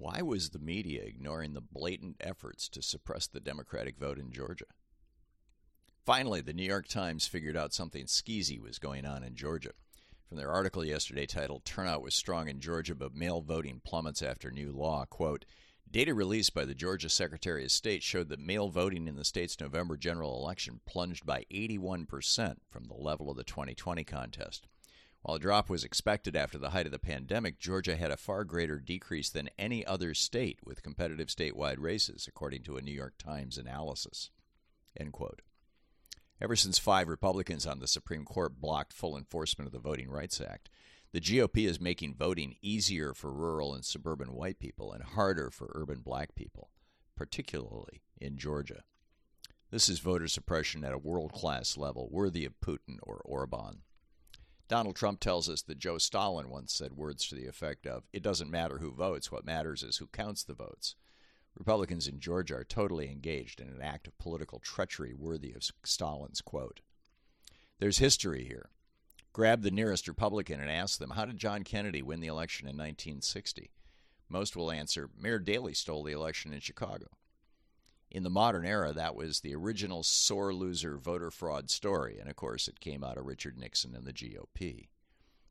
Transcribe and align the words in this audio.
Why 0.00 0.22
was 0.22 0.48
the 0.48 0.58
media 0.58 1.02
ignoring 1.02 1.52
the 1.52 1.60
blatant 1.60 2.16
efforts 2.20 2.70
to 2.70 2.80
suppress 2.80 3.26
the 3.26 3.38
Democratic 3.38 3.98
vote 3.98 4.18
in 4.18 4.32
Georgia? 4.32 4.64
Finally, 6.06 6.40
the 6.40 6.54
New 6.54 6.64
York 6.64 6.88
Times 6.88 7.26
figured 7.26 7.54
out 7.54 7.74
something 7.74 8.06
skeezy 8.06 8.58
was 8.58 8.78
going 8.78 9.04
on 9.04 9.22
in 9.22 9.36
Georgia. 9.36 9.72
From 10.26 10.38
their 10.38 10.50
article 10.50 10.82
yesterday 10.82 11.26
titled 11.26 11.66
Turnout 11.66 12.00
Was 12.00 12.14
Strong 12.14 12.48
in 12.48 12.60
Georgia, 12.60 12.94
but 12.94 13.14
Mail 13.14 13.42
Voting 13.42 13.82
Plummets 13.84 14.22
After 14.22 14.50
New 14.50 14.72
Law, 14.72 15.04
quote, 15.04 15.44
Data 15.90 16.14
released 16.14 16.54
by 16.54 16.64
the 16.64 16.74
Georgia 16.74 17.10
Secretary 17.10 17.64
of 17.64 17.70
State 17.70 18.02
showed 18.02 18.30
that 18.30 18.40
mail 18.40 18.70
voting 18.70 19.06
in 19.06 19.16
the 19.16 19.24
state's 19.24 19.60
November 19.60 19.98
general 19.98 20.42
election 20.42 20.80
plunged 20.86 21.26
by 21.26 21.44
81% 21.52 22.56
from 22.70 22.84
the 22.84 22.94
level 22.94 23.30
of 23.30 23.36
the 23.36 23.44
2020 23.44 24.02
contest. 24.04 24.66
While 25.22 25.36
a 25.36 25.40
drop 25.40 25.68
was 25.68 25.84
expected 25.84 26.34
after 26.34 26.56
the 26.56 26.70
height 26.70 26.86
of 26.86 26.92
the 26.92 26.98
pandemic, 26.98 27.58
Georgia 27.58 27.96
had 27.96 28.10
a 28.10 28.16
far 28.16 28.42
greater 28.44 28.78
decrease 28.78 29.28
than 29.28 29.50
any 29.58 29.84
other 29.84 30.14
state 30.14 30.60
with 30.64 30.82
competitive 30.82 31.28
statewide 31.28 31.78
races, 31.78 32.26
according 32.26 32.62
to 32.62 32.78
a 32.78 32.82
New 32.82 32.92
York 32.92 33.14
Times 33.18 33.58
analysis. 33.58 34.30
Ever 36.40 36.56
since 36.56 36.78
five 36.78 37.08
Republicans 37.08 37.66
on 37.66 37.80
the 37.80 37.86
Supreme 37.86 38.24
Court 38.24 38.58
blocked 38.60 38.94
full 38.94 39.16
enforcement 39.16 39.66
of 39.66 39.72
the 39.72 39.78
Voting 39.78 40.08
Rights 40.10 40.40
Act, 40.40 40.70
the 41.12 41.20
GOP 41.20 41.66
is 41.66 41.80
making 41.80 42.14
voting 42.14 42.56
easier 42.62 43.12
for 43.12 43.30
rural 43.30 43.74
and 43.74 43.84
suburban 43.84 44.32
white 44.32 44.58
people 44.58 44.90
and 44.90 45.02
harder 45.02 45.50
for 45.50 45.70
urban 45.74 46.00
black 46.00 46.34
people, 46.34 46.70
particularly 47.14 48.02
in 48.18 48.38
Georgia. 48.38 48.84
This 49.70 49.88
is 49.90 49.98
voter 49.98 50.28
suppression 50.28 50.82
at 50.82 50.94
a 50.94 50.98
world 50.98 51.32
class 51.32 51.76
level, 51.76 52.08
worthy 52.10 52.46
of 52.46 52.60
Putin 52.60 52.96
or 53.02 53.20
Orban. 53.24 53.82
Donald 54.70 54.94
Trump 54.94 55.18
tells 55.18 55.48
us 55.48 55.62
that 55.62 55.80
Joe 55.80 55.98
Stalin 55.98 56.48
once 56.48 56.72
said 56.72 56.92
words 56.92 57.26
to 57.26 57.34
the 57.34 57.48
effect 57.48 57.88
of, 57.88 58.04
It 58.12 58.22
doesn't 58.22 58.52
matter 58.52 58.78
who 58.78 58.92
votes, 58.92 59.32
what 59.32 59.44
matters 59.44 59.82
is 59.82 59.96
who 59.96 60.06
counts 60.06 60.44
the 60.44 60.54
votes. 60.54 60.94
Republicans 61.58 62.06
in 62.06 62.20
Georgia 62.20 62.58
are 62.58 62.64
totally 62.64 63.10
engaged 63.10 63.60
in 63.60 63.66
an 63.66 63.82
act 63.82 64.06
of 64.06 64.16
political 64.18 64.60
treachery 64.60 65.12
worthy 65.12 65.52
of 65.54 65.64
Stalin's 65.82 66.40
quote. 66.40 66.82
There's 67.80 67.98
history 67.98 68.44
here. 68.44 68.70
Grab 69.32 69.62
the 69.62 69.72
nearest 69.72 70.06
Republican 70.06 70.60
and 70.60 70.70
ask 70.70 71.00
them, 71.00 71.10
How 71.10 71.24
did 71.24 71.38
John 71.38 71.64
Kennedy 71.64 72.00
win 72.00 72.20
the 72.20 72.28
election 72.28 72.68
in 72.68 72.76
1960? 72.76 73.72
Most 74.28 74.54
will 74.54 74.70
answer, 74.70 75.10
Mayor 75.18 75.40
Daley 75.40 75.74
stole 75.74 76.04
the 76.04 76.12
election 76.12 76.52
in 76.52 76.60
Chicago. 76.60 77.08
In 78.10 78.24
the 78.24 78.30
modern 78.30 78.66
era, 78.66 78.92
that 78.92 79.14
was 79.14 79.40
the 79.40 79.54
original 79.54 80.02
sore 80.02 80.52
loser 80.52 80.96
voter 80.96 81.30
fraud 81.30 81.70
story, 81.70 82.18
and 82.18 82.28
of 82.28 82.34
course, 82.34 82.66
it 82.66 82.80
came 82.80 83.04
out 83.04 83.16
of 83.16 83.26
Richard 83.26 83.56
Nixon 83.56 83.94
and 83.94 84.04
the 84.04 84.12
GOP. 84.12 84.88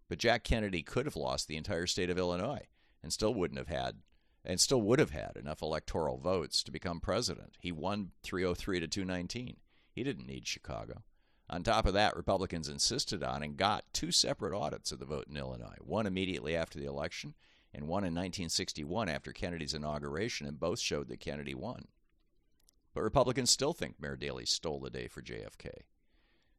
But 0.10 0.20
Jack 0.20 0.44
Kennedy 0.44 0.84
could 0.84 1.06
have 1.06 1.16
lost 1.16 1.48
the 1.48 1.56
entire 1.56 1.88
state 1.88 2.10
of 2.10 2.18
Illinois 2.18 2.68
and 3.02 3.14
still 3.14 3.34
wouldn't 3.34 3.60
have 3.60 3.68
had 3.68 4.02
and 4.44 4.60
still 4.60 4.82
would 4.82 5.00
have 5.00 5.12
had 5.12 5.36
enough 5.36 5.62
electoral 5.62 6.18
votes 6.18 6.64
to 6.64 6.72
become 6.72 7.00
president. 7.00 7.58
He 7.60 7.72
won 7.72 8.12
303 8.24 8.80
to 8.80 8.88
219. 8.88 9.58
He 9.92 10.04
didn't 10.04 10.28
need 10.28 10.48
Chicago. 10.48 11.04
On 11.50 11.64
top 11.64 11.86
of 11.86 11.94
that, 11.94 12.16
Republicans 12.16 12.70
insisted 12.70 13.24
on 13.24 13.44
and 13.44 13.58
got 13.58 13.86
two 13.92 14.12
separate 14.12 14.58
audits 14.58 14.92
of 14.92 15.00
the 15.00 15.06
vote 15.06 15.28
in 15.30 15.38
Illinois 15.38 15.76
one 15.80 16.06
immediately 16.06 16.56
after 16.56 16.80
the 16.80 16.86
election 16.86 17.34
and 17.74 17.84
one 17.84 18.04
in 18.04 18.14
1961 18.14 19.10
after 19.10 19.32
Kennedy's 19.32 19.74
inauguration, 19.74 20.48
and 20.48 20.60
both 20.60 20.80
showed 20.80 21.08
that 21.08 21.20
Kennedy 21.20 21.54
won. 21.54 21.86
But 23.00 23.06
Republicans 23.06 23.50
still 23.50 23.72
think 23.72 23.96
Mayor 23.98 24.18
Daley 24.18 24.46
stole 24.46 24.82
the 24.82 24.90
day 24.90 25.08
for 25.08 25.22
JFK. 25.22 25.70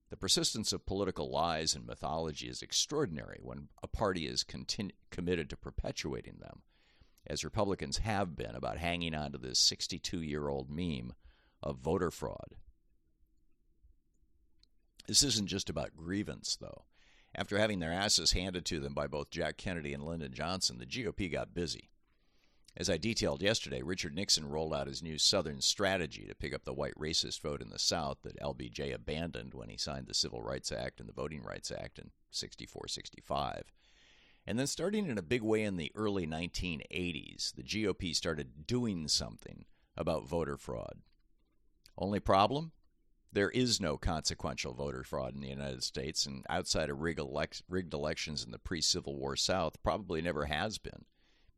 The 0.09 0.17
persistence 0.17 0.73
of 0.73 0.87
political 0.87 1.31
lies 1.31 1.75
and 1.75 1.87
mythology 1.87 2.49
is 2.49 2.63
extraordinary 2.63 3.39
when 3.43 3.69
a 3.83 3.87
party 3.87 4.27
is 4.27 4.43
continu- 4.43 4.93
committed 5.11 5.51
to 5.51 5.59
perpetuating 5.59 6.39
them, 6.41 6.63
as 7.27 7.45
Republicans 7.45 7.99
have 7.99 8.37
been 8.37 8.55
about 8.55 8.79
hanging 8.79 9.15
on 9.15 9.33
to 9.33 9.39
this 9.39 9.59
62 9.59 10.23
year 10.23 10.49
old 10.49 10.71
meme 10.71 11.13
of 11.63 11.77
voter 11.77 12.11
fraud. 12.11 12.57
This 15.07 15.23
isn't 15.23 15.49
just 15.49 15.69
about 15.69 15.95
grievance, 15.95 16.57
though. 16.59 16.87
After 17.35 17.59
having 17.59 17.81
their 17.81 17.93
asses 17.93 18.33
handed 18.33 18.65
to 18.65 18.81
them 18.81 18.95
by 18.95 19.09
both 19.09 19.29
Jack 19.29 19.59
Kennedy 19.59 19.93
and 19.93 20.07
Lyndon 20.07 20.33
Johnson, 20.33 20.79
the 20.79 20.87
GOP 20.87 21.31
got 21.31 21.53
busy. 21.53 21.91
As 22.77 22.89
I 22.89 22.97
detailed 22.97 23.43
yesterday, 23.43 23.83
Richard 23.83 24.15
Nixon 24.15 24.49
rolled 24.49 24.73
out 24.73 24.87
his 24.87 25.03
new 25.03 25.19
Southern 25.19 25.61
strategy 25.61 26.27
to 26.27 26.35
pick 26.35 26.55
up 26.55 26.65
the 26.65 26.73
white 26.73 26.95
racist 26.95 27.41
vote 27.41 27.61
in 27.61 27.71
the 27.71 27.79
South 27.79 28.19
that 28.23 28.41
LBJ 28.41 28.95
abandoned 28.95 29.55
when 29.55 29.69
he 29.69 29.77
signed 29.77 30.07
the 30.07 30.15
Civil 30.15 30.41
Rights 30.41 30.71
Act 30.71 31.01
and 31.01 31.09
the 31.09 31.13
Voting 31.13 31.43
Rights 31.43 31.71
Act 31.71 31.99
in 31.99 32.11
64 32.31 32.89
65. 32.89 33.73
And 34.47 34.59
then, 34.59 34.67
starting 34.67 35.09
in 35.09 35.19
a 35.19 35.23
big 35.23 35.43
way 35.43 35.65
in 35.65 35.77
the 35.77 35.93
early 35.95 36.27
1980s, 36.27 37.55
the 37.55 37.63
GOP 37.63 38.15
started 38.15 38.67
doing 38.67 39.09
something 39.09 39.67
about 39.97 40.27
voter 40.27 40.57
fraud. 40.57 41.01
Only 41.99 42.21
problem? 42.21 42.73
There 43.33 43.51
is 43.51 43.81
no 43.81 43.97
consequential 43.97 44.75
voter 44.75 45.05
fraud 45.05 45.35
in 45.35 45.41
the 45.41 45.49
United 45.49 45.85
States, 45.85 46.25
and 46.25 46.45
outside 46.49 46.89
of 46.89 47.01
rigged, 47.01 47.21
elect- 47.21 47.63
rigged 47.69 47.95
elections 47.95 48.43
in 48.43 48.51
the 48.51 48.59
pre 48.59 48.81
Civil 48.81 49.17
War 49.17 49.37
South, 49.37 49.81
probably 49.83 50.23
never 50.23 50.47
has 50.47 50.79
been. 50.79 51.05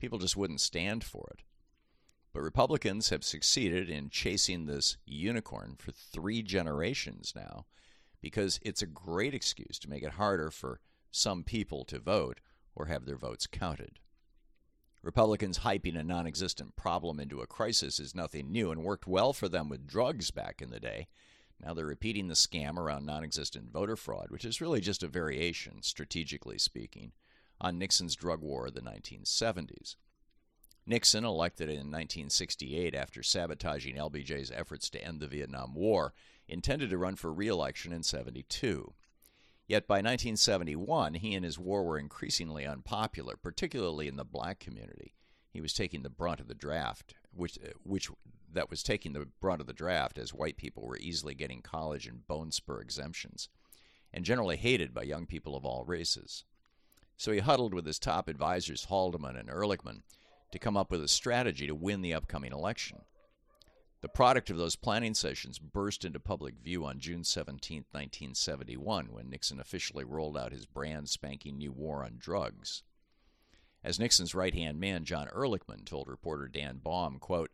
People 0.03 0.19
just 0.19 0.37
wouldn't 0.37 0.61
stand 0.61 1.05
for 1.05 1.29
it. 1.31 1.45
But 2.33 2.41
Republicans 2.43 3.11
have 3.11 3.23
succeeded 3.23 3.89
in 3.89 4.11
chasing 4.11 4.67
this 4.67 4.97
unicorn 5.07 5.77
for 5.79 5.93
three 5.93 6.43
generations 6.43 7.33
now 7.37 7.67
because 8.21 8.59
it's 8.63 8.83
a 8.83 8.87
great 8.87 9.33
excuse 9.33 9.79
to 9.79 9.89
make 9.89 10.03
it 10.03 10.15
harder 10.15 10.51
for 10.51 10.81
some 11.13 11.45
people 11.45 11.85
to 11.85 12.01
vote 12.01 12.41
or 12.75 12.87
have 12.87 13.07
their 13.07 13.17
votes 13.17 13.47
counted. 13.47 14.01
Republicans 15.03 15.61
hyping 15.61 15.97
a 15.97 16.03
non 16.03 16.27
existent 16.27 16.75
problem 16.75 17.21
into 17.21 17.41
a 17.41 17.47
crisis 17.47 18.01
is 18.01 18.13
nothing 18.13 18.51
new 18.51 18.73
and 18.73 18.83
worked 18.83 19.07
well 19.07 19.33
for 19.33 19.49
them 19.49 19.69
with 19.69 19.87
drugs 19.87 20.33
back 20.33 20.61
in 20.61 20.71
the 20.71 20.81
day. 20.81 21.07
Now 21.65 21.75
they're 21.75 21.87
repeating 21.87 22.27
the 22.27 22.35
scam 22.35 22.77
around 22.77 23.07
non 23.07 23.23
existent 23.23 23.71
voter 23.71 23.95
fraud, 23.95 24.31
which 24.31 24.45
is 24.45 24.61
really 24.61 24.81
just 24.81 25.05
a 25.05 25.07
variation, 25.07 25.81
strategically 25.81 26.59
speaking, 26.59 27.13
on 27.63 27.79
Nixon's 27.79 28.17
drug 28.17 28.43
war 28.43 28.67
of 28.67 28.75
the 28.75 28.83
1970s. 28.83 29.95
Nixon, 30.85 31.25
elected 31.25 31.69
in 31.69 31.93
1968 31.93 32.93
after 32.93 33.23
sabotaging 33.23 33.95
LBJ's 33.95 34.51
efforts 34.51 34.91
to 34.91 35.03
end 35.03 35.21
the 35.21 35.29
Vietnam 35.29 35.75
War, 35.75 36.13
intended 36.49 36.91
to 36.91 36.99
run 36.99 37.15
for 37.15 37.33
re 37.33 37.47
election 37.47 37.93
in 37.93 38.03
72. 38.03 38.93
Yet 39.69 39.87
by 39.87 39.99
1971, 39.99 41.15
he 41.15 41.35
and 41.35 41.45
his 41.45 41.59
war 41.59 41.85
were 41.85 41.99
increasingly 41.99 42.67
unpopular, 42.67 43.37
particularly 43.37 44.09
in 44.09 44.17
the 44.17 44.25
black 44.25 44.59
community. 44.59 45.15
He 45.51 45.61
was 45.61 45.73
taking 45.73 46.03
the 46.03 46.11
brunt 46.11 46.41
of 46.41 46.49
the 46.49 46.55
draft, 46.55 47.15
which, 47.33 47.59
uh, 47.59 47.71
which 47.85 48.11
that 48.53 48.69
was 48.69 48.83
taking 48.83 49.13
the 49.13 49.29
brunt 49.41 49.61
of 49.61 49.69
the 49.69 49.73
draft 49.73 50.19
as 50.19 50.35
white 50.35 50.57
people 50.57 50.85
were 50.85 50.99
easily 50.99 51.35
getting 51.35 51.63
college 51.63 52.09
and 52.09 52.27
bone 52.27 52.51
spur 52.51 52.81
exemptions, 52.81 53.49
and 54.13 54.25
generally 54.25 54.57
hated 54.57 54.93
by 54.93 55.05
young 55.05 55.27
people 55.27 55.57
of 55.57 55.65
all 55.65 55.85
races. 55.85 56.45
So 57.17 57.33
he 57.33 57.39
huddled 57.39 57.75
with 57.75 57.87
his 57.87 57.99
top 57.99 58.29
advisors, 58.29 58.87
Haldeman 58.87 59.37
and 59.37 59.49
Ehrlichman, 59.49 60.03
to 60.51 60.59
come 60.59 60.77
up 60.77 60.91
with 60.91 61.03
a 61.03 61.09
strategy 61.09 61.67
to 61.67 61.75
win 61.75 62.03
the 62.03 62.15
upcoming 62.15 62.53
election. 62.53 63.03
The 64.03 64.09
product 64.09 64.51
of 64.51 64.57
those 64.57 64.75
planning 64.75 65.15
sessions 65.15 65.61
burst 65.61 66.05
into 66.05 66.19
public 66.19 66.57
view 66.57 66.85
on 66.85 66.99
June 66.99 67.23
17, 67.23 67.85
1971, 67.93 69.13
when 69.13 69.31
Nixon 69.31 69.61
officially 69.61 70.03
rolled 70.03 70.37
out 70.37 70.51
his 70.51 70.67
brand 70.67 71.09
spanking 71.09 71.57
new 71.57 71.71
war 71.71 72.05
on 72.05 72.17
drugs. 72.19 72.83
As 73.85 74.01
Nixon's 74.01 74.35
right 74.35 74.55
hand 74.55 74.81
man, 74.81 75.05
John 75.05 75.29
Ehrlichman, 75.29 75.85
told 75.85 76.09
reporter 76.09 76.49
Dan 76.49 76.79
Baum, 76.79 77.21
quote, 77.21 77.53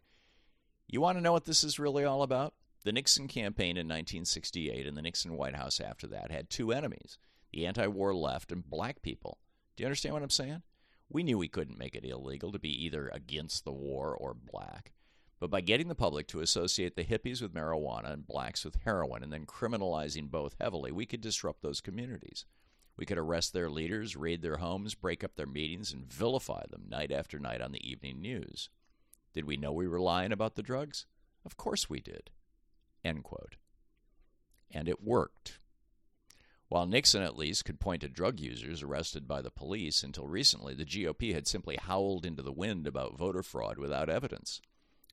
You 0.86 1.02
want 1.02 1.18
to 1.18 1.22
know 1.22 1.32
what 1.32 1.44
this 1.44 1.62
is 1.62 1.78
really 1.78 2.04
all 2.04 2.22
about? 2.22 2.54
The 2.84 2.92
Nixon 2.92 3.28
campaign 3.28 3.76
in 3.76 3.86
1968 3.86 4.86
and 4.86 4.96
the 4.96 5.02
Nixon 5.02 5.36
White 5.36 5.54
House 5.54 5.80
after 5.80 6.06
that 6.06 6.30
had 6.30 6.48
two 6.48 6.72
enemies 6.72 7.18
the 7.52 7.66
anti 7.66 7.86
war 7.86 8.14
left 8.14 8.52
and 8.52 8.68
black 8.68 9.02
people. 9.02 9.38
Do 9.78 9.84
you 9.84 9.86
understand 9.86 10.12
what 10.12 10.24
I'm 10.24 10.30
saying? 10.30 10.62
We 11.08 11.22
knew 11.22 11.38
we 11.38 11.46
couldn't 11.46 11.78
make 11.78 11.94
it 11.94 12.04
illegal 12.04 12.50
to 12.50 12.58
be 12.58 12.84
either 12.84 13.08
against 13.14 13.64
the 13.64 13.70
war 13.70 14.12
or 14.12 14.34
black. 14.34 14.90
But 15.38 15.52
by 15.52 15.60
getting 15.60 15.86
the 15.86 15.94
public 15.94 16.26
to 16.28 16.40
associate 16.40 16.96
the 16.96 17.04
hippies 17.04 17.40
with 17.40 17.54
marijuana 17.54 18.12
and 18.12 18.26
blacks 18.26 18.64
with 18.64 18.80
heroin 18.84 19.22
and 19.22 19.32
then 19.32 19.46
criminalizing 19.46 20.32
both 20.32 20.56
heavily, 20.60 20.90
we 20.90 21.06
could 21.06 21.20
disrupt 21.20 21.62
those 21.62 21.80
communities. 21.80 22.44
We 22.96 23.06
could 23.06 23.18
arrest 23.18 23.52
their 23.52 23.70
leaders, 23.70 24.16
raid 24.16 24.42
their 24.42 24.56
homes, 24.56 24.96
break 24.96 25.22
up 25.22 25.36
their 25.36 25.46
meetings, 25.46 25.92
and 25.92 26.12
vilify 26.12 26.64
them 26.68 26.86
night 26.88 27.12
after 27.12 27.38
night 27.38 27.62
on 27.62 27.70
the 27.70 27.88
evening 27.88 28.20
news. 28.20 28.70
Did 29.32 29.44
we 29.44 29.56
know 29.56 29.72
we 29.72 29.86
were 29.86 30.00
lying 30.00 30.32
about 30.32 30.56
the 30.56 30.62
drugs? 30.64 31.06
Of 31.46 31.56
course 31.56 31.88
we 31.88 32.00
did. 32.00 32.30
End 33.04 33.22
quote. 33.22 33.54
And 34.72 34.88
it 34.88 35.04
worked. 35.04 35.60
While 36.68 36.86
Nixon, 36.86 37.22
at 37.22 37.36
least, 37.36 37.64
could 37.64 37.80
point 37.80 38.02
to 38.02 38.08
drug 38.08 38.38
users 38.38 38.82
arrested 38.82 39.26
by 39.26 39.40
the 39.40 39.50
police, 39.50 40.02
until 40.02 40.26
recently 40.26 40.74
the 40.74 40.84
GOP 40.84 41.32
had 41.32 41.46
simply 41.46 41.78
howled 41.80 42.26
into 42.26 42.42
the 42.42 42.52
wind 42.52 42.86
about 42.86 43.16
voter 43.16 43.42
fraud 43.42 43.78
without 43.78 44.10
evidence. 44.10 44.60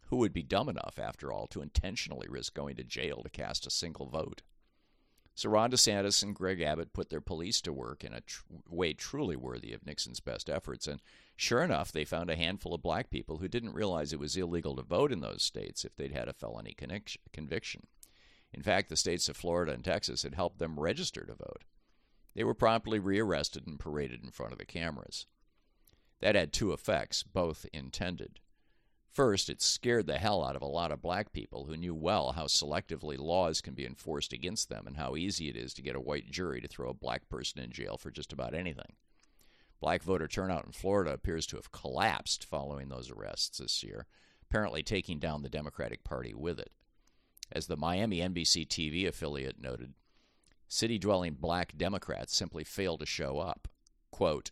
Who 0.08 0.18
would 0.18 0.34
be 0.34 0.44
dumb 0.44 0.68
enough, 0.68 1.00
after 1.00 1.32
all, 1.32 1.48
to 1.48 1.62
intentionally 1.62 2.28
risk 2.30 2.54
going 2.54 2.76
to 2.76 2.84
jail 2.84 3.24
to 3.24 3.30
cast 3.30 3.66
a 3.66 3.72
single 3.72 4.08
vote? 4.08 4.42
So 5.34 5.50
Ron 5.50 5.72
DeSantis 5.72 6.24
and 6.24 6.34
Greg 6.34 6.62
Abbott 6.62 6.94
put 6.94 7.10
their 7.10 7.20
police 7.20 7.60
to 7.62 7.74
work 7.74 8.04
in 8.04 8.14
a 8.14 8.22
tr- 8.22 8.44
way 8.70 8.94
truly 8.94 9.36
worthy 9.36 9.74
of 9.74 9.86
Nixon's 9.86 10.22
best 10.22 10.50
efforts. 10.50 10.88
And 10.88 11.02
sure 11.36 11.62
enough, 11.62 11.92
they 11.92 12.06
found 12.06 12.30
a 12.30 12.38
handful 12.38 12.74
of 12.74 12.82
black 12.82 13.10
people 13.10 13.38
who 13.38 13.50
didn't 13.50 13.74
realize 13.74 14.14
it 14.14 14.20
was 14.20 14.38
illegal 14.38 14.76
to 14.78 14.82
vote 14.82 15.12
in 15.12 15.20
those 15.20 15.44
states 15.44 15.84
if 15.84 15.96
they'd 15.96 16.14
had 16.14 16.30
a 16.30 16.34
felony 16.34 16.76
conviction. 17.34 17.88
In 18.56 18.64
fact, 18.64 18.88
the 18.88 18.96
states 18.96 19.28
of 19.28 19.36
Florida 19.36 19.74
and 19.74 19.84
Texas 19.84 20.24
had 20.24 20.34
helped 20.34 20.60
them 20.60 20.80
register 20.80 21.26
to 21.26 21.36
vote. 21.36 21.66
They 22.36 22.46
were 22.46 22.54
promptly 22.54 23.00
rearrested 23.00 23.68
and 23.68 23.78
paraded 23.78 24.24
in 24.24 24.32
front 24.32 24.54
of 24.54 24.58
the 24.58 24.66
cameras. 24.66 25.26
That 26.22 26.36
had 26.36 26.54
two 26.54 26.72
effects, 26.72 27.22
both 27.22 27.66
intended. 27.74 28.40
First, 29.12 29.50
it 29.50 29.62
scared 29.62 30.08
the 30.08 30.20
hell 30.20 30.42
out 30.42 30.56
of 30.56 30.62
a 30.62 30.68
lot 30.68 30.94
of 30.94 31.02
black 31.02 31.34
people 31.34 31.66
who 31.66 31.76
knew 31.76 31.94
well 31.94 32.32
how 32.32 32.46
selectively 32.46 33.18
laws 33.18 33.60
can 33.60 33.74
be 33.74 33.86
enforced 33.86 34.32
against 34.32 34.70
them 34.70 34.88
and 34.88 34.96
how 34.96 35.18
easy 35.18 35.50
it 35.50 35.58
is 35.58 35.74
to 35.74 35.82
get 35.82 35.98
a 35.98 36.02
white 36.02 36.32
jury 36.32 36.62
to 36.62 36.68
throw 36.68 36.90
a 36.90 36.94
black 36.94 37.28
person 37.28 37.62
in 37.62 37.72
jail 37.72 37.98
for 37.98 38.10
just 38.10 38.32
about 38.32 38.54
anything. 38.54 38.94
Black 39.82 40.02
voter 40.02 40.30
turnout 40.30 40.66
in 40.66 40.72
Florida 40.72 41.12
appears 41.12 41.46
to 41.48 41.58
have 41.58 41.74
collapsed 41.74 42.46
following 42.46 42.88
those 42.88 43.12
arrests 43.12 43.58
this 43.58 43.84
year, 43.84 44.06
apparently 44.44 44.82
taking 44.82 45.20
down 45.20 45.44
the 45.44 45.50
Democratic 45.50 46.06
Party 46.06 46.34
with 46.34 46.58
it. 46.58 46.72
As 47.52 47.68
the 47.68 47.78
Miami 47.78 48.20
NBC 48.20 48.68
TV 48.68 49.08
affiliate 49.08 49.62
noted, 49.62 49.94
city 50.68 50.98
dwelling 50.98 51.36
black 51.36 51.78
Democrats 51.78 52.36
simply 52.36 52.64
failed 52.64 53.00
to 53.02 53.06
show 53.06 53.40
up. 53.40 53.68
Quote, 54.12 54.52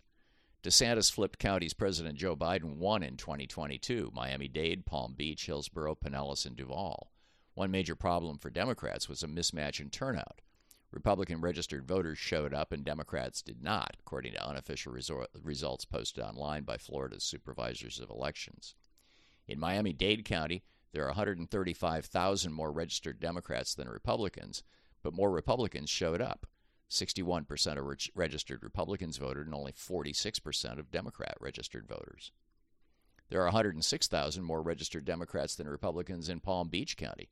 DeSantis 0.64 1.12
flipped 1.12 1.40
counties 1.40 1.74
President 1.74 2.18
Joe 2.18 2.38
Biden 2.38 2.78
won 2.78 3.04
in 3.04 3.18
2022 3.18 4.12
Miami 4.14 4.48
Dade, 4.48 4.86
Palm 4.86 5.14
Beach, 5.14 5.46
Hillsborough, 5.46 5.96
Pinellas, 5.96 6.46
and 6.46 6.56
Duval. 6.56 7.12
One 7.54 7.70
major 7.70 7.96
problem 7.96 8.38
for 8.38 8.50
Democrats 8.50 9.10
was 9.10 9.24
a 9.24 9.28
mismatch 9.28 9.82
in 9.82 9.90
turnout. 9.90 10.42
Republican 10.90 11.42
registered 11.42 11.88
voters 11.88 12.18
showed 12.18 12.54
up 12.54 12.72
and 12.72 12.86
Democrats 12.86 13.42
did 13.42 13.62
not, 13.62 13.98
according 14.00 14.34
to 14.34 14.48
unofficial 14.48 14.94
resor- 14.94 15.26
results 15.42 15.86
posted 15.86 16.24
online 16.24 16.64
by 16.64 16.78
Florida's 16.78 17.24
supervisors 17.24 18.00
of 18.00 18.10
elections. 18.10 18.76
In 19.48 19.60
Miami 19.60 19.92
Dade 19.92 20.24
County, 20.24 20.64
there 20.94 21.04
are 21.04 21.08
135,000 21.08 22.54
more 22.54 22.72
registered 22.72 23.20
Democrats 23.20 23.74
than 23.74 23.90
Republicans, 23.90 24.64
but 25.02 25.14
more 25.14 25.32
Republicans 25.32 25.90
showed 25.90 26.22
up. 26.22 26.46
61% 26.90 27.78
of 27.78 27.86
re- 27.86 27.98
registered 28.14 28.64
Republicans 28.64 29.18
voted 29.18 29.48
and 29.48 29.56
only 29.56 29.72
46% 29.72 30.78
of 30.78 30.92
Democrat 30.92 31.36
registered 31.40 31.88
voters. 31.88 32.32
There 33.30 33.42
are 33.42 33.46
106,000 33.46 34.44
more 34.44 34.62
registered 34.62 35.04
Democrats 35.04 35.56
than 35.56 35.68
Republicans 35.68 36.30
in 36.30 36.40
Palm 36.40 36.70
Beach 36.70 36.96
County. 36.96 37.30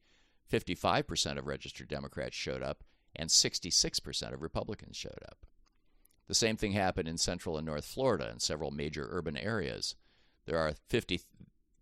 55% 0.52 1.38
of 1.38 1.46
registered 1.46 1.88
Democrats 1.88 2.36
showed 2.36 2.63
up, 2.63 2.84
and 3.16 3.30
66% 3.30 4.34
of 4.34 4.42
Republicans 4.42 4.98
showed 4.98 5.19
up. 5.28 5.46
The 6.28 6.34
same 6.34 6.58
thing 6.58 6.72
happened 6.72 7.08
in 7.08 7.18
Central 7.18 7.58
and 7.58 7.66
North 7.66 7.86
Florida 7.86 8.28
and 8.30 8.42
several 8.42 8.72
major 8.72 9.08
urban 9.12 9.38
areas. 9.38 9.96
There 10.46 10.58
are 10.58 10.74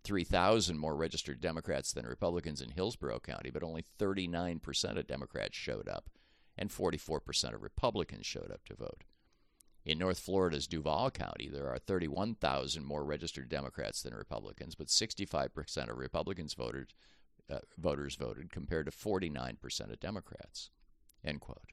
53,000 0.09 0.79
more 0.79 0.95
registered 0.95 1.39
Democrats 1.39 1.93
than 1.93 2.07
Republicans 2.07 2.61
in 2.61 2.71
Hillsborough 2.71 3.19
County, 3.19 3.51
but 3.51 3.61
only 3.61 3.85
39% 3.99 4.97
of 4.97 5.05
Democrats 5.05 5.55
showed 5.55 5.87
up 5.87 6.09
and 6.57 6.71
44% 6.71 7.53
of 7.53 7.61
Republicans 7.61 8.25
showed 8.25 8.49
up 8.51 8.65
to 8.65 8.75
vote. 8.75 9.03
In 9.85 9.99
North 9.99 10.19
Florida's 10.19 10.65
Duval 10.65 11.11
County, 11.11 11.47
there 11.47 11.69
are 11.69 11.77
31,000 11.77 12.83
more 12.83 13.05
registered 13.05 13.49
Democrats 13.49 14.01
than 14.01 14.15
Republicans, 14.15 14.73
but 14.73 14.87
65% 14.87 15.91
of 15.91 15.97
Republicans 15.99 16.55
voted, 16.55 16.95
uh, 17.47 17.59
voters 17.77 18.15
voted 18.15 18.51
compared 18.51 18.87
to 18.87 18.91
49% 18.91 19.91
of 19.93 19.99
Democrats. 19.99 20.71
End 21.23 21.39
quote. 21.39 21.71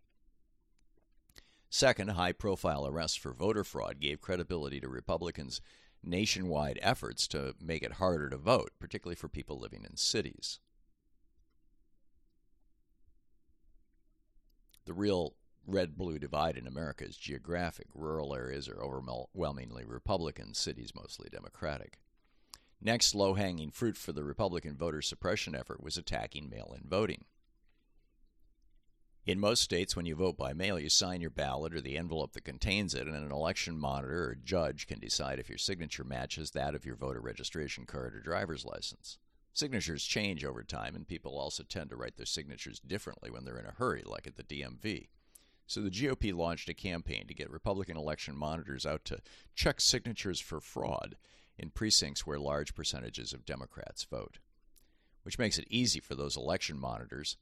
Second, 1.71 2.11
high 2.11 2.33
profile 2.33 2.87
arrests 2.87 3.17
for 3.17 3.33
voter 3.33 3.65
fraud 3.65 3.99
gave 3.99 4.21
credibility 4.21 4.79
to 4.79 4.89
Republicans' 4.89 5.63
nationwide 6.07 6.79
efforts 6.83 7.27
to 7.29 7.55
make 7.61 7.83
it 7.83 7.95
harder 7.95 8.31
to 8.31 8.37
vote, 8.37 8.71
particularly 8.79 9.17
for 9.17 9.29
people 9.29 9.59
living 9.59 9.85
in 9.89 9.97
cities. 9.97 10.61
The 14.85 14.95
real 14.95 15.35
red 15.67 15.97
blue 15.99 16.19
divide 16.19 16.57
in 16.57 16.67
America 16.67 17.05
is 17.05 17.17
geographic. 17.17 17.89
Rural 17.93 18.35
areas 18.35 18.69
are 18.69 18.81
overwhelmingly 18.81 19.85
Republican, 19.85 20.55
cities 20.55 20.93
mostly 20.95 21.29
Democratic. 21.29 21.99
Next, 22.81 23.15
low 23.15 23.35
hanging 23.35 23.71
fruit 23.71 23.97
for 23.97 24.13
the 24.13 24.23
Republican 24.23 24.77
voter 24.77 25.03
suppression 25.03 25.55
effort 25.55 25.83
was 25.83 25.97
attacking 25.97 26.49
mail 26.49 26.75
in 26.77 26.89
voting. 26.89 27.25
In 29.27 29.41
most 29.41 29.61
states, 29.61 29.97
when 29.97 30.07
you 30.07 30.15
vote 30.15 30.37
by 30.37 30.53
mail, 30.53 30.79
you 30.79 30.89
sign 30.89 31.21
your 31.21 31.31
ballot 31.31 31.75
or 31.75 31.81
the 31.81 31.99
envelope 31.99 32.33
that 32.35 32.45
contains 32.45 32.95
it, 32.95 33.09
and 33.09 33.17
an 33.17 33.33
election 33.33 33.77
monitor 33.77 34.31
or 34.31 34.37
judge 34.37 34.87
can 34.87 35.01
decide 35.01 35.41
if 35.41 35.49
your 35.49 35.59
signature 35.59 36.05
matches 36.05 36.53
that 36.53 36.77
of 36.77 36.85
your 36.87 36.95
voter 36.95 37.21
registration 37.21 37.87
card 37.87 38.15
or 38.15 38.21
driver's 38.21 38.65
license. 38.65 39.19
Signatures 39.53 40.05
change 40.05 40.45
over 40.45 40.63
time, 40.63 40.95
and 40.95 41.09
people 41.09 41.37
also 41.37 41.65
tend 41.65 41.91
to 41.91 41.97
write 41.97 42.17
their 42.17 42.25
signatures 42.25 42.79
differently 42.79 43.29
when 43.29 43.45
they're 43.45 43.59
in 43.59 43.67
a 43.67 43.73
hurry, 43.73 44.05
like 44.07 44.29
at 44.29 44.37
the 44.37 44.45
DMV. 44.45 45.09
So 45.67 45.81
the 45.81 45.91
GOP 45.91 46.33
launched 46.33 46.69
a 46.69 46.75
campaign 46.75 47.27
to 47.27 47.35
get 47.35 47.51
Republican 47.51 47.97
election 47.97 48.37
monitors 48.37 48.87
out 48.87 49.05
to 49.07 49.19
check 49.57 49.81
signatures 49.81 50.39
for 50.39 50.61
fraud 50.61 51.17
in 51.59 51.71
precincts 51.71 52.29
where 52.29 52.39
large 52.39 52.77
percentages 52.77 53.33
of 53.33 53.45
Democrats 53.45 54.05
vote, 54.05 54.39
which 55.25 55.39
makes 55.39 55.59
it 55.59 55.67
easy 55.69 55.99
for 55.99 56.15
those 56.15 56.37
election 56.37 56.79
monitors 56.79 57.37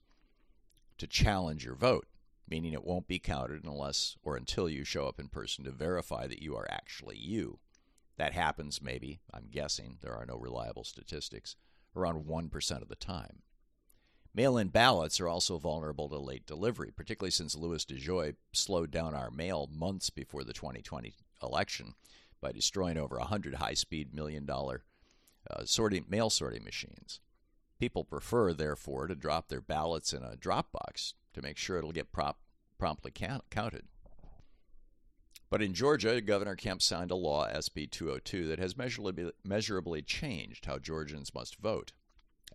to 1.05 1.25
challenge 1.25 1.65
your 1.65 1.75
vote, 1.75 2.07
meaning 2.49 2.73
it 2.73 2.85
won't 2.85 3.07
be 3.07 3.19
counted 3.19 3.65
unless 3.65 4.17
or 4.23 4.37
until 4.37 4.69
you 4.69 4.85
show 4.85 5.07
up 5.07 5.21
in 5.21 5.29
person 5.29 5.65
to 5.65 5.71
verify 5.71 6.27
that 6.27 6.43
you 6.43 6.57
are 6.57 6.67
actually 6.71 7.19
you. 7.19 7.59
That 8.17 8.33
happens 8.33 8.81
maybe, 8.81 9.21
I'm 9.33 9.49
guessing, 9.51 9.99
there 10.01 10.15
are 10.15 10.25
no 10.25 10.37
reliable 10.37 10.85
statistics, 10.85 11.57
around 11.95 12.25
1% 12.25 12.83
of 12.83 12.89
the 12.89 12.95
time. 12.95 13.43
Mail 14.35 14.57
in 14.57 14.69
ballots 14.69 15.21
are 15.21 15.29
also 15.29 15.59
vulnerable 15.59 16.09
to 16.09 16.19
late 16.19 16.47
delivery, 16.47 16.91
particularly 16.91 17.31
since 17.31 17.55
Louis 17.55 17.85
DeJoy 17.85 18.35
slowed 18.53 18.91
down 18.91 19.15
our 19.15 19.31
mail 19.31 19.69
months 19.71 20.11
before 20.11 20.43
the 20.43 20.53
2020 20.53 21.15
election 21.43 21.95
by 22.41 22.51
destroying 22.51 22.97
over 22.97 23.19
100 23.19 23.57
high 23.57 23.75
speed 23.75 24.15
million 24.15 24.47
dollar 24.47 24.85
uh, 25.51 25.65
sorting, 25.65 26.07
mail 26.09 26.31
sorting 26.31 26.65
machines. 26.65 27.21
People 27.79 28.05
prefer, 28.05 28.53
therefore, 28.53 29.07
to 29.07 29.15
drop 29.15 29.49
their 29.49 29.61
ballots 29.61 30.13
in 30.13 30.23
a 30.23 30.37
drop 30.37 30.73
box 30.73 31.15
to 31.33 31.43
make 31.43 31.57
sure 31.57 31.77
it'll 31.77 31.93
get 31.93 32.13
prop, 32.13 32.39
promptly 32.79 33.11
count, 33.11 33.45
counted. 33.51 33.87
But 35.51 35.63
in 35.63 35.75
Georgia, 35.75 36.21
Governor 36.21 36.57
Kemp 36.57 36.83
signed 36.83 37.11
a 37.11 37.17
law, 37.17 37.49
SB 37.49 37.91
202, 37.91 38.49
that 38.49 38.59
has 38.59 38.77
measurably, 38.77 39.31
measurably 39.45 40.03
changed 40.03 40.67
how 40.67 40.79
Georgians 40.79 41.35
must 41.35 41.57
vote. 41.57 41.93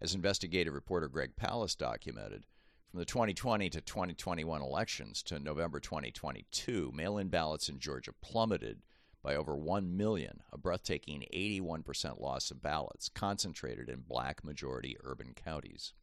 As 0.01 0.15
investigative 0.15 0.73
reporter 0.73 1.07
Greg 1.07 1.31
Palast 1.39 1.77
documented, 1.77 2.45
from 2.89 2.99
the 2.99 3.05
2020 3.05 3.69
to 3.69 3.81
2021 3.81 4.61
elections 4.61 5.21
to 5.23 5.37
November 5.37 5.79
2022, 5.79 6.91
mail 6.93 7.17
in 7.17 7.27
ballots 7.27 7.69
in 7.69 7.79
Georgia 7.79 8.11
plummeted 8.21 8.81
by 9.21 9.35
over 9.35 9.55
1 9.55 9.95
million, 9.97 10.41
a 10.51 10.57
breathtaking 10.57 11.25
81% 11.33 12.19
loss 12.19 12.51
of 12.51 12.61
ballots, 12.61 13.09
concentrated 13.09 13.89
in 13.89 14.05
black 14.07 14.43
majority 14.43 14.95
urban 15.03 15.33
counties. 15.33 15.93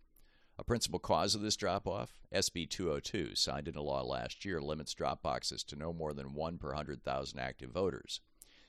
A 0.59 0.65
principal 0.65 0.99
cause 0.99 1.35
of 1.35 1.43
this 1.43 1.57
drop 1.57 1.87
off, 1.87 2.19
SB 2.35 2.69
202, 2.71 3.35
signed 3.35 3.69
into 3.69 3.83
law 3.83 4.03
last 4.03 4.45
year, 4.45 4.61
limits 4.61 4.95
drop 4.95 5.23
boxes 5.23 5.63
to 5.65 5.77
no 5.77 5.93
more 5.93 6.15
than 6.15 6.35
one 6.35 6.57
per 6.57 6.69
100,000 6.69 7.39
active 7.39 7.71
voters. 7.71 8.21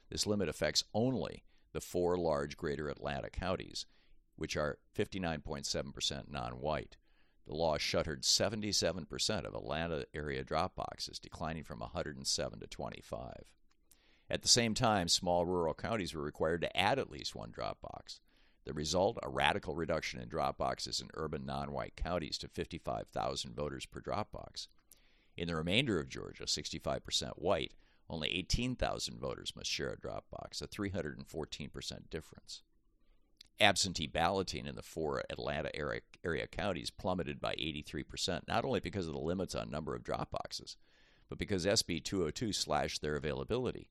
This 0.10 0.28
limit 0.28 0.50
affects 0.50 0.84
only 0.94 1.44
the 1.72 1.82
four 1.82 2.18
large 2.18 2.58
greater 2.58 2.90
Atlanta 2.90 3.30
counties, 3.30 3.86
which 4.36 4.58
are 4.58 4.80
59.7% 4.98 6.30
non 6.30 6.52
white. 6.60 6.98
The 7.46 7.56
law 7.56 7.78
shuttered 7.78 8.24
77% 8.24 9.46
of 9.46 9.56
Atlanta 9.56 10.06
area 10.14 10.44
drop 10.44 10.76
boxes, 10.76 11.20
declining 11.20 11.64
from 11.64 11.80
107 11.80 12.60
to 12.60 12.68
25. 12.68 13.54
At 14.30 14.42
the 14.42 14.48
same 14.48 14.74
time, 14.74 15.08
small 15.08 15.46
rural 15.46 15.74
counties 15.74 16.14
were 16.14 16.22
required 16.22 16.62
to 16.62 16.78
add 16.78 17.00
at 17.00 17.10
least 17.10 17.36
one 17.36 17.52
drop 17.52 17.80
box. 17.82 18.20
The 18.66 18.74
result 18.74 19.18
a 19.24 19.30
radical 19.30 19.76
reduction 19.76 20.20
in 20.20 20.28
drop 20.28 20.58
boxes 20.58 21.00
in 21.00 21.10
urban 21.14 21.46
non 21.46 21.72
white 21.72 21.96
counties 21.96 22.38
to 22.40 22.50
55,000 22.50 23.56
voters 23.56 23.86
per 23.86 24.02
drop 24.02 24.32
box. 24.34 24.68
In 25.38 25.48
the 25.48 25.56
remainder 25.56 26.00
of 26.00 26.10
Georgia, 26.10 26.44
65% 26.44 27.34
white, 27.38 27.74
only 28.10 28.30
18,000 28.30 29.20
voters 29.20 29.54
must 29.56 29.70
share 29.70 29.92
a 29.92 30.00
drop 30.00 30.26
box, 30.30 30.62
a 30.62 30.68
314% 30.68 32.10
difference. 32.10 32.64
Absentee 33.60 34.08
balloting 34.08 34.66
in 34.66 34.76
the 34.76 34.82
four 34.82 35.24
Atlanta 35.30 35.74
area, 35.76 36.02
area 36.24 36.48
counties 36.48 36.90
plummeted 36.90 37.40
by 37.40 37.54
83%, 37.56 38.48
not 38.48 38.66
only 38.66 38.80
because 38.80 39.08
of 39.08 39.14
the 39.14 39.20
limits 39.20 39.56
on 39.56 39.70
number 39.70 39.96
of 39.96 40.04
drop 40.04 40.32
boxes, 40.32 40.78
but 41.30 41.38
because 41.38 41.66
SB 41.66 42.04
202 42.04 42.54
slashed 42.54 43.02
their 43.02 43.16
availability. 43.16 43.90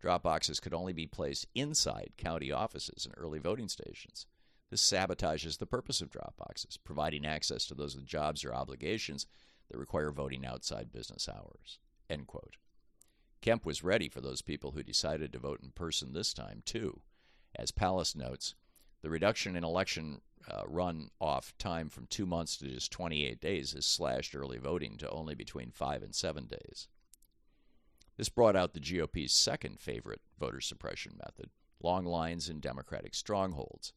Drop 0.00 0.22
boxes 0.22 0.60
could 0.60 0.72
only 0.72 0.92
be 0.92 1.06
placed 1.06 1.46
inside 1.54 2.12
county 2.16 2.50
offices 2.50 3.04
and 3.04 3.14
early 3.18 3.38
voting 3.38 3.68
stations. 3.68 4.26
This 4.70 4.82
sabotages 4.82 5.58
the 5.58 5.66
purpose 5.66 6.00
of 6.00 6.10
drop 6.10 6.36
boxes, 6.36 6.76
providing 6.76 7.26
access 7.26 7.66
to 7.66 7.74
those 7.74 7.96
with 7.96 8.06
jobs 8.06 8.44
or 8.44 8.54
obligations 8.54 9.26
that 9.68 9.78
require 9.78 10.10
voting 10.10 10.46
outside 10.46 10.92
business 10.92 11.28
hours. 11.28 11.78
End 12.08 12.26
quote. 12.26 12.56
Kemp 13.42 13.66
was 13.66 13.84
ready 13.84 14.08
for 14.08 14.20
those 14.20 14.42
people 14.42 14.72
who 14.72 14.82
decided 14.82 15.32
to 15.32 15.38
vote 15.38 15.60
in 15.62 15.70
person 15.70 16.12
this 16.12 16.32
time, 16.32 16.62
too. 16.64 17.00
As 17.54 17.72
Palast 17.72 18.16
notes, 18.16 18.54
the 19.02 19.10
reduction 19.10 19.56
in 19.56 19.64
election 19.64 20.20
uh, 20.48 20.62
run 20.66 21.10
off 21.20 21.56
time 21.58 21.88
from 21.88 22.06
two 22.06 22.26
months 22.26 22.56
to 22.58 22.68
just 22.68 22.92
28 22.92 23.40
days 23.40 23.72
has 23.72 23.86
slashed 23.86 24.34
early 24.34 24.58
voting 24.58 24.96
to 24.98 25.10
only 25.10 25.34
between 25.34 25.70
five 25.70 26.02
and 26.02 26.14
seven 26.14 26.46
days. 26.46 26.88
This 28.20 28.28
brought 28.28 28.54
out 28.54 28.74
the 28.74 28.80
GOP's 28.80 29.32
second 29.32 29.80
favorite 29.80 30.20
voter 30.38 30.60
suppression 30.60 31.14
method 31.24 31.48
long 31.82 32.04
lines 32.04 32.50
in 32.50 32.60
Democratic 32.60 33.14
strongholds. 33.14 33.94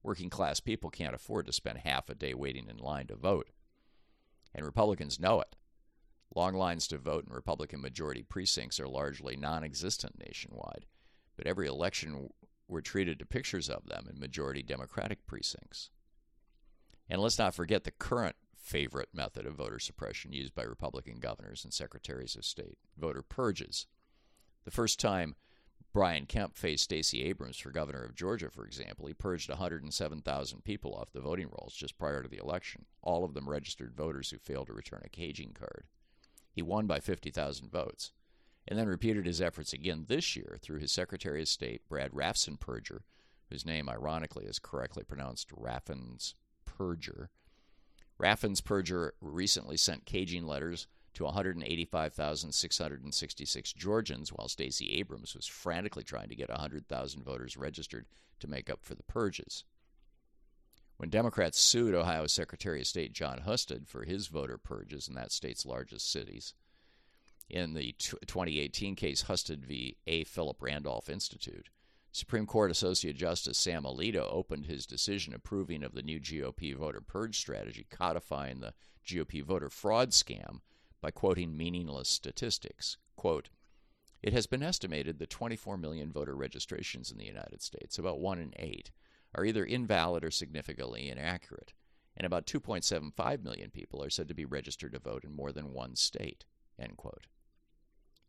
Working 0.00 0.30
class 0.30 0.60
people 0.60 0.90
can't 0.90 1.12
afford 1.12 1.46
to 1.46 1.52
spend 1.52 1.78
half 1.78 2.08
a 2.08 2.14
day 2.14 2.34
waiting 2.34 2.68
in 2.68 2.76
line 2.76 3.08
to 3.08 3.16
vote. 3.16 3.50
And 4.54 4.64
Republicans 4.64 5.18
know 5.18 5.40
it. 5.40 5.56
Long 6.36 6.54
lines 6.54 6.86
to 6.86 6.98
vote 6.98 7.24
in 7.26 7.34
Republican 7.34 7.80
majority 7.80 8.22
precincts 8.22 8.78
are 8.78 8.86
largely 8.86 9.34
non 9.34 9.64
existent 9.64 10.24
nationwide, 10.24 10.86
but 11.36 11.48
every 11.48 11.66
election 11.66 12.28
we're 12.68 12.80
treated 12.80 13.18
to 13.18 13.26
pictures 13.26 13.68
of 13.68 13.86
them 13.86 14.06
in 14.08 14.20
majority 14.20 14.62
Democratic 14.62 15.26
precincts. 15.26 15.90
And 17.10 17.20
let's 17.20 17.40
not 17.40 17.56
forget 17.56 17.82
the 17.82 17.90
current 17.90 18.36
favorite 18.64 19.10
method 19.12 19.44
of 19.46 19.54
voter 19.54 19.78
suppression 19.78 20.32
used 20.32 20.54
by 20.54 20.62
Republican 20.62 21.20
governors 21.20 21.64
and 21.64 21.72
secretaries 21.72 22.34
of 22.34 22.44
state 22.44 22.78
voter 22.98 23.22
purges. 23.22 23.86
The 24.64 24.70
first 24.70 24.98
time 24.98 25.36
Brian 25.92 26.24
Kemp 26.24 26.56
faced 26.56 26.84
Stacey 26.84 27.22
Abrams 27.24 27.58
for 27.58 27.70
governor 27.70 28.02
of 28.02 28.16
Georgia, 28.16 28.50
for 28.50 28.64
example, 28.64 29.06
he 29.06 29.14
purged 29.14 29.50
107,000 29.50 30.64
people 30.64 30.94
off 30.94 31.12
the 31.12 31.20
voting 31.20 31.48
rolls 31.50 31.74
just 31.74 31.98
prior 31.98 32.22
to 32.22 32.28
the 32.28 32.38
election, 32.38 32.86
all 33.02 33.22
of 33.22 33.34
them 33.34 33.48
registered 33.48 33.94
voters 33.94 34.30
who 34.30 34.38
failed 34.38 34.68
to 34.68 34.72
return 34.72 35.02
a 35.04 35.10
caging 35.10 35.52
card. 35.52 35.84
He 36.50 36.62
won 36.62 36.86
by 36.86 37.00
50,000 37.00 37.70
votes, 37.70 38.12
and 38.66 38.78
then 38.78 38.88
repeated 38.88 39.26
his 39.26 39.42
efforts 39.42 39.74
again 39.74 40.06
this 40.08 40.34
year 40.34 40.56
through 40.60 40.80
his 40.80 40.90
Secretary 40.90 41.42
of 41.42 41.48
State, 41.48 41.82
Brad 41.88 42.12
Raffensperger, 42.12 43.00
whose 43.50 43.66
name, 43.66 43.88
ironically, 43.88 44.46
is 44.46 44.58
correctly 44.58 45.04
pronounced 45.04 45.50
Raffensperger. 45.50 47.28
Raffensperger 48.20 49.10
recently 49.20 49.76
sent 49.76 50.06
caging 50.06 50.46
letters 50.46 50.86
to 51.14 51.24
185,666 51.24 53.72
Georgians, 53.72 54.32
while 54.32 54.48
Stacey 54.48 54.92
Abrams 54.92 55.34
was 55.34 55.46
frantically 55.46 56.04
trying 56.04 56.28
to 56.28 56.36
get 56.36 56.48
100,000 56.48 57.22
voters 57.22 57.56
registered 57.56 58.06
to 58.40 58.48
make 58.48 58.68
up 58.68 58.84
for 58.84 58.94
the 58.94 59.04
purges. 59.04 59.64
When 60.96 61.10
Democrats 61.10 61.58
sued 61.58 61.94
Ohio 61.94 62.26
Secretary 62.26 62.80
of 62.80 62.86
State 62.86 63.12
John 63.12 63.40
Husted 63.40 63.88
for 63.88 64.04
his 64.04 64.28
voter 64.28 64.58
purges 64.58 65.08
in 65.08 65.14
that 65.14 65.32
state's 65.32 65.66
largest 65.66 66.10
cities, 66.10 66.54
in 67.50 67.74
the 67.74 67.94
2018 67.98 68.96
case 68.96 69.22
Husted 69.22 69.66
v. 69.66 69.98
A. 70.06 70.24
Philip 70.24 70.62
Randolph 70.62 71.10
Institute, 71.10 71.68
Supreme 72.14 72.46
Court 72.46 72.70
Associate 72.70 73.16
Justice 73.16 73.58
Sam 73.58 73.82
Alito 73.82 74.24
opened 74.30 74.66
his 74.66 74.86
decision 74.86 75.34
approving 75.34 75.82
of 75.82 75.94
the 75.94 76.02
new 76.02 76.20
GOP 76.20 76.72
voter 76.72 77.00
purge 77.00 77.36
strategy, 77.36 77.88
codifying 77.90 78.60
the 78.60 78.72
GOP 79.04 79.42
voter 79.42 79.68
fraud 79.68 80.10
scam 80.10 80.60
by 81.00 81.10
quoting 81.10 81.56
meaningless 81.56 82.08
statistics. 82.08 82.98
Quote, 83.16 83.48
it 84.22 84.32
has 84.32 84.46
been 84.46 84.62
estimated 84.62 85.18
that 85.18 85.28
24 85.28 85.76
million 85.76 86.12
voter 86.12 86.36
registrations 86.36 87.10
in 87.10 87.18
the 87.18 87.26
United 87.26 87.60
States, 87.60 87.98
about 87.98 88.20
one 88.20 88.38
in 88.38 88.52
eight, 88.60 88.92
are 89.34 89.44
either 89.44 89.64
invalid 89.64 90.22
or 90.22 90.30
significantly 90.30 91.08
inaccurate, 91.08 91.72
and 92.16 92.24
about 92.24 92.46
2.75 92.46 93.42
million 93.42 93.70
people 93.70 94.00
are 94.04 94.08
said 94.08 94.28
to 94.28 94.34
be 94.34 94.44
registered 94.44 94.92
to 94.92 95.00
vote 95.00 95.24
in 95.24 95.34
more 95.34 95.50
than 95.50 95.72
one 95.72 95.96
state. 95.96 96.44
End 96.78 96.96
quote. 96.96 97.26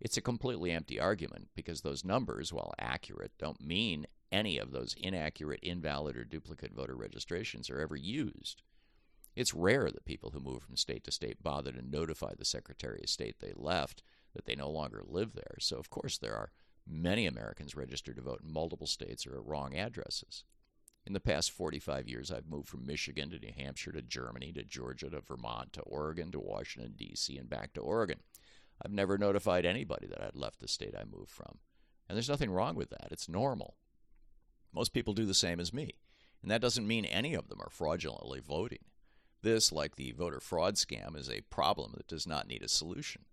It's 0.06 0.18
a 0.18 0.22
completely 0.22 0.70
empty 0.70 1.00
argument 1.00 1.48
because 1.56 1.82
those 1.82 2.06
numbers, 2.06 2.54
while 2.54 2.76
accurate, 2.78 3.32
don't 3.40 3.60
mean 3.60 4.06
any 4.32 4.60
of 4.60 4.72
those 4.72 4.94
inaccurate, 4.96 5.62
invalid, 5.64 6.16
or 6.16 6.24
duplicate 6.24 6.76
voter 6.76 6.96
registrations 6.96 7.72
are 7.72 7.80
ever 7.80 7.96
used. 7.96 8.62
It's 9.36 9.56
rare 9.56 9.90
that 9.90 10.06
people 10.06 10.30
who 10.30 10.40
move 10.40 10.62
from 10.62 10.78
state 10.78 11.06
to 11.06 11.12
state 11.12 11.42
bother 11.42 11.72
to 11.72 11.82
notify 11.82 12.34
the 12.38 12.46
Secretary 12.46 13.00
of 13.02 13.10
State 13.10 13.38
they 13.40 13.54
left 13.56 14.04
that 14.36 14.46
they 14.46 14.54
no 14.54 14.70
longer 14.70 15.02
live 15.04 15.34
there. 15.34 15.56
So, 15.60 15.78
of 15.78 15.90
course, 15.90 16.20
there 16.20 16.36
are 16.36 16.52
many 16.86 17.26
Americans 17.26 17.76
registered 17.76 18.18
to 18.18 18.22
vote 18.22 18.42
in 18.46 18.54
multiple 18.54 18.86
states 18.86 19.26
or 19.26 19.38
at 19.38 19.46
wrong 19.48 19.76
addresses. 19.76 20.44
In 21.08 21.14
the 21.14 21.20
past 21.20 21.50
45 21.50 22.08
years, 22.08 22.32
I've 22.32 22.48
moved 22.48 22.70
from 22.70 22.86
Michigan 22.86 23.32
to 23.32 23.40
New 23.40 23.54
Hampshire 23.58 23.94
to 23.94 24.04
Germany 24.04 24.52
to 24.52 24.64
Georgia 24.64 25.10
to 25.10 25.22
Vermont 25.22 25.74
to 25.74 25.82
Oregon 25.82 26.32
to 26.32 26.40
Washington, 26.40 26.94
D.C., 26.96 27.36
and 27.40 27.50
back 27.50 27.74
to 27.74 27.82
Oregon. 27.82 28.20
I've 28.84 28.92
never 28.92 29.18
notified 29.18 29.66
anybody 29.66 30.08
that 30.08 30.22
I'd 30.22 30.36
left 30.36 30.60
the 30.60 30.68
state 30.68 30.94
I 30.98 31.04
moved 31.06 31.32
from. 31.32 31.60
And 32.08 32.16
there's 32.16 32.30
nothing 32.30 32.52
wrong 32.52 32.76
with 32.76 32.90
that. 32.90 33.08
It's 33.12 33.30
normal. 33.30 33.76
Most 34.74 34.94
people 34.94 35.14
do 35.14 35.26
the 35.26 35.34
same 35.34 35.60
as 35.60 35.74
me. 35.74 35.96
And 36.42 36.52
that 36.52 36.62
doesn't 36.62 36.88
mean 36.88 37.06
any 37.06 37.34
of 37.34 37.48
them 37.48 37.60
are 37.62 37.70
fraudulently 37.70 38.40
voting. 38.40 38.86
This, 39.42 39.72
like 39.72 39.96
the 39.96 40.12
voter 40.12 40.40
fraud 40.40 40.76
scam, 40.76 41.16
is 41.18 41.30
a 41.30 41.42
problem 41.42 41.94
that 41.96 42.08
does 42.08 42.28
not 42.28 42.48
need 42.48 42.64
a 42.64 42.68
solution. 42.68 43.26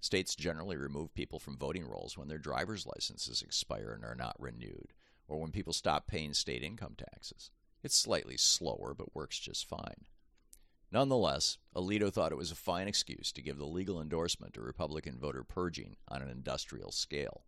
States 0.00 0.36
generally 0.36 0.76
remove 0.76 1.14
people 1.14 1.38
from 1.38 1.56
voting 1.56 1.84
rolls 1.84 2.16
when 2.16 2.28
their 2.28 2.38
driver's 2.38 2.86
licenses 2.86 3.42
expire 3.42 3.92
and 3.92 4.04
are 4.04 4.14
not 4.14 4.36
renewed, 4.38 4.92
or 5.26 5.40
when 5.40 5.50
people 5.50 5.72
stop 5.72 6.06
paying 6.06 6.34
state 6.34 6.62
income 6.62 6.94
taxes. 6.96 7.50
It's 7.82 7.96
slightly 7.96 8.36
slower, 8.36 8.94
but 8.96 9.14
works 9.14 9.38
just 9.38 9.68
fine. 9.68 10.04
Nonetheless, 10.92 11.58
Alito 11.74 12.12
thought 12.12 12.32
it 12.32 12.38
was 12.38 12.50
a 12.50 12.56
fine 12.56 12.88
excuse 12.88 13.32
to 13.32 13.42
give 13.42 13.58
the 13.58 13.66
legal 13.66 14.00
endorsement 14.00 14.54
to 14.54 14.60
Republican 14.60 15.18
voter 15.18 15.42
purging 15.42 15.96
on 16.08 16.22
an 16.22 16.28
industrial 16.28 16.92
scale. 16.92 17.42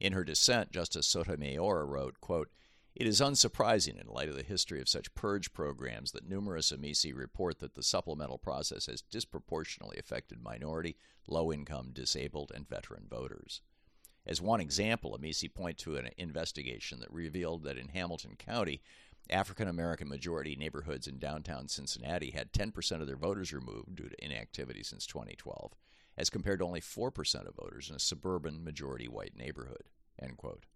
In 0.00 0.12
her 0.14 0.24
dissent, 0.24 0.72
Justice 0.72 1.06
Sotomayor 1.06 1.86
wrote, 1.86 2.20
quote, 2.20 2.50
it 2.94 3.06
is 3.06 3.20
unsurprising 3.20 3.98
in 3.98 4.06
light 4.06 4.28
of 4.28 4.36
the 4.36 4.42
history 4.42 4.80
of 4.80 4.88
such 4.88 5.14
purge 5.14 5.54
programs 5.54 6.12
that 6.12 6.28
numerous 6.28 6.70
amici 6.70 7.12
report 7.12 7.58
that 7.60 7.74
the 7.74 7.82
supplemental 7.82 8.36
process 8.36 8.86
has 8.86 9.00
disproportionately 9.00 9.96
affected 9.98 10.42
minority, 10.42 10.96
low 11.26 11.50
income, 11.52 11.90
disabled, 11.92 12.52
and 12.54 12.68
veteran 12.68 13.06
voters. 13.08 13.62
As 14.26 14.42
one 14.42 14.60
example, 14.60 15.14
amici 15.14 15.48
point 15.48 15.78
to 15.78 15.96
an 15.96 16.10
investigation 16.18 17.00
that 17.00 17.10
revealed 17.12 17.64
that 17.64 17.78
in 17.78 17.88
Hamilton 17.88 18.36
County, 18.36 18.82
African 19.30 19.68
American 19.68 20.08
majority 20.08 20.56
neighborhoods 20.56 21.06
in 21.06 21.18
downtown 21.18 21.68
Cincinnati 21.68 22.30
had 22.30 22.52
10% 22.52 23.00
of 23.00 23.06
their 23.06 23.16
voters 23.16 23.52
removed 23.52 23.96
due 23.96 24.08
to 24.08 24.24
inactivity 24.24 24.82
since 24.82 25.06
2012, 25.06 25.72
as 26.16 26.30
compared 26.30 26.58
to 26.58 26.64
only 26.64 26.80
4% 26.80 27.46
of 27.46 27.54
voters 27.54 27.88
in 27.88 27.96
a 27.96 28.00
suburban 28.00 28.62
majority 28.62 29.08
white 29.08 29.36
neighborhood. 29.36 29.88
End 30.20 30.36
quote. 30.36 30.66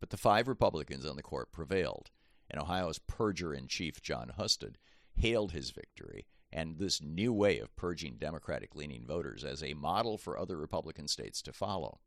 But 0.00 0.10
the 0.10 0.16
five 0.16 0.48
Republicans 0.48 1.04
on 1.04 1.16
the 1.16 1.22
court 1.22 1.52
prevailed, 1.52 2.10
and 2.50 2.60
Ohio's 2.60 2.98
purger 2.98 3.56
in 3.56 3.68
chief, 3.68 4.00
John 4.00 4.32
Husted, 4.36 4.78
hailed 5.14 5.52
his 5.52 5.70
victory 5.70 6.26
and 6.52 6.78
this 6.78 7.00
new 7.00 7.32
way 7.32 7.58
of 7.58 7.74
purging 7.76 8.16
Democratic 8.16 8.74
leaning 8.74 9.06
voters 9.06 9.44
as 9.44 9.62
a 9.62 9.74
model 9.74 10.18
for 10.18 10.38
other 10.38 10.56
Republican 10.56 11.06
states 11.06 11.42
to 11.42 11.52
follow. 11.52 12.00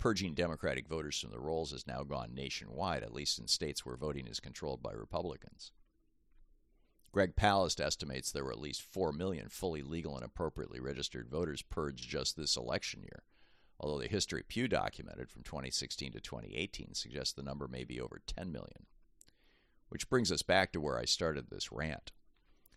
Purging 0.00 0.32
Democratic 0.32 0.88
voters 0.88 1.20
from 1.20 1.30
the 1.30 1.38
rolls 1.38 1.72
has 1.72 1.86
now 1.86 2.02
gone 2.02 2.34
nationwide, 2.34 3.02
at 3.02 3.12
least 3.12 3.38
in 3.38 3.46
states 3.46 3.84
where 3.84 3.98
voting 3.98 4.26
is 4.26 4.40
controlled 4.40 4.82
by 4.82 4.92
Republicans. 4.92 5.72
Greg 7.12 7.36
Palast 7.36 7.84
estimates 7.84 8.32
there 8.32 8.44
were 8.44 8.52
at 8.52 8.58
least 8.58 8.80
4 8.80 9.12
million 9.12 9.50
fully 9.50 9.82
legal 9.82 10.16
and 10.16 10.24
appropriately 10.24 10.80
registered 10.80 11.28
voters 11.28 11.60
purged 11.60 12.08
just 12.08 12.34
this 12.34 12.56
election 12.56 13.02
year, 13.02 13.24
although 13.78 14.00
the 14.00 14.08
history 14.08 14.42
Pew 14.42 14.68
documented 14.68 15.28
from 15.28 15.42
2016 15.42 16.12
to 16.12 16.20
2018 16.20 16.94
suggests 16.94 17.34
the 17.34 17.42
number 17.42 17.68
may 17.68 17.84
be 17.84 18.00
over 18.00 18.22
10 18.26 18.50
million. 18.50 18.86
Which 19.90 20.08
brings 20.08 20.32
us 20.32 20.42
back 20.42 20.72
to 20.72 20.80
where 20.80 20.98
I 20.98 21.04
started 21.04 21.50
this 21.50 21.70
rant. 21.70 22.10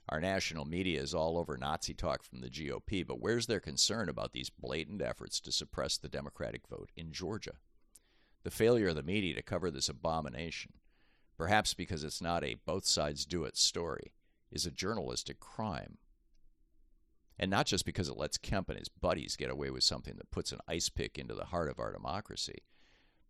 Our 0.10 0.20
national 0.20 0.66
media 0.66 1.02
is 1.02 1.14
all 1.14 1.38
over 1.38 1.58
Nazi 1.58 1.94
talk 1.94 2.24
from 2.24 2.42
the 2.42 2.50
GOP, 2.50 3.08
but 3.08 3.22
where's 3.22 3.48
their 3.48 3.62
concern 3.62 4.10
about 4.10 4.34
these 4.34 4.50
blatant 4.50 5.02
efforts 5.02 5.40
to 5.42 5.52
suppress 5.52 5.98
the 5.98 6.10
Democratic 6.10 6.68
vote 6.68 6.92
in 6.96 7.14
Georgia? 7.14 7.54
The 8.44 8.52
failure 8.52 8.90
of 8.90 8.96
the 8.96 9.04
media 9.04 9.34
to 9.36 9.42
cover 9.42 9.72
this 9.72 9.88
abomination, 9.88 10.74
perhaps 11.38 11.74
because 11.74 12.04
it's 12.04 12.22
not 12.22 12.44
a 12.44 12.58
both 12.66 12.86
sides 12.86 13.26
do 13.26 13.46
it 13.46 13.56
story, 13.56 14.14
is 14.52 14.66
a 14.66 14.72
journalistic 14.72 15.40
crime. 15.40 15.98
And 17.40 17.50
not 17.50 17.66
just 17.66 17.86
because 17.86 18.10
it 18.10 18.18
lets 18.18 18.38
Kemp 18.38 18.70
and 18.70 18.78
his 18.78 18.90
buddies 18.90 19.38
get 19.38 19.50
away 19.50 19.70
with 19.70 19.84
something 19.84 20.18
that 20.18 20.32
puts 20.32 20.52
an 20.52 20.60
ice 20.68 20.90
pick 20.90 21.18
into 21.18 21.34
the 21.34 21.46
heart 21.46 21.70
of 21.70 21.80
our 21.80 21.94
democracy, 21.94 22.60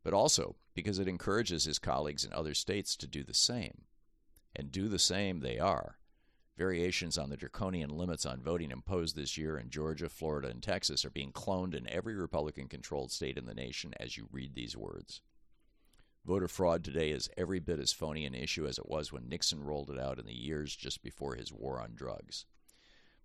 but 0.03 0.13
also 0.13 0.55
because 0.73 0.99
it 0.99 1.07
encourages 1.07 1.63
his 1.65 1.79
colleagues 1.79 2.25
in 2.25 2.33
other 2.33 2.53
states 2.53 2.95
to 2.97 3.07
do 3.07 3.23
the 3.23 3.33
same. 3.33 3.83
And 4.55 4.71
do 4.71 4.87
the 4.87 4.99
same 4.99 5.39
they 5.39 5.57
are. 5.57 5.97
Variations 6.55 7.17
on 7.17 7.29
the 7.29 7.37
draconian 7.37 7.89
limits 7.89 8.27
on 8.27 8.41
voting 8.41 8.69
imposed 8.69 9.15
this 9.15 9.37
year 9.37 9.57
in 9.57 9.71
Georgia, 9.71 10.07
Florida, 10.07 10.49
and 10.49 10.61
Texas 10.61 11.03
are 11.03 11.09
being 11.09 11.31
cloned 11.31 11.73
in 11.73 11.89
every 11.89 12.13
Republican 12.13 12.67
controlled 12.67 13.11
state 13.11 13.37
in 13.37 13.45
the 13.45 13.55
nation 13.55 13.93
as 13.99 14.17
you 14.17 14.27
read 14.31 14.53
these 14.53 14.77
words. 14.77 15.21
Voter 16.25 16.47
fraud 16.47 16.83
today 16.83 17.09
is 17.09 17.29
every 17.35 17.59
bit 17.59 17.79
as 17.79 17.91
phony 17.91 18.23
an 18.23 18.35
issue 18.35 18.67
as 18.67 18.77
it 18.77 18.87
was 18.87 19.11
when 19.11 19.27
Nixon 19.27 19.63
rolled 19.63 19.89
it 19.89 19.99
out 19.99 20.19
in 20.19 20.25
the 20.25 20.33
years 20.33 20.75
just 20.75 21.01
before 21.01 21.35
his 21.35 21.51
war 21.51 21.81
on 21.81 21.95
drugs. 21.95 22.45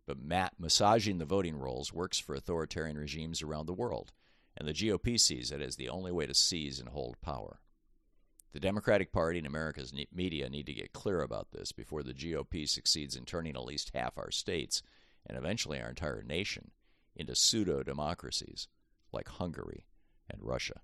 But 0.07 0.19
ma- 0.19 0.49
massaging 0.59 1.19
the 1.19 1.27
voting 1.27 1.57
rolls 1.57 1.93
works 1.93 2.19
for 2.19 2.35
authoritarian 2.35 2.97
regimes 2.97 3.43
around 3.43 3.67
the 3.67 3.75
world, 3.75 4.13
and 4.57 4.67
the 4.67 4.73
GOP 4.73 5.21
sees 5.21 5.53
it 5.53 5.61
as 5.61 5.77
the 5.77 5.91
only 5.91 6.11
way 6.11 6.25
to 6.27 6.35
seize 6.35 6.81
and 6.81 6.89
hold 6.89 7.21
power. 7.21 7.61
The 8.53 8.61
Democratic 8.61 9.13
Party 9.13 9.39
and 9.39 9.47
America's 9.47 9.93
media 10.13 10.49
need 10.49 10.67
to 10.67 10.73
get 10.73 10.93
clear 10.93 11.21
about 11.21 11.51
this 11.53 11.71
before 11.71 12.03
the 12.03 12.15
GOP 12.15 12.69
succeeds 12.69 13.15
in 13.15 13.25
turning 13.25 13.55
at 13.55 13.65
least 13.65 13.91
half 13.95 14.17
our 14.17 14.31
states, 14.31 14.83
and 15.27 15.37
eventually 15.37 15.81
our 15.81 15.91
entire 15.91 16.23
nation, 16.23 16.71
into 17.15 17.35
pseudo 17.35 17.83
democracies 17.83 18.69
like 19.13 19.29
Hungary 19.29 19.87
and 20.31 20.43
Russia. 20.43 20.81